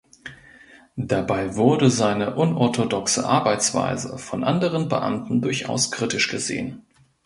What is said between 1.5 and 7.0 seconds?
wurde seine unorthodoxe Arbeitsweise von anderen Beamten durchaus kritisch gesehen.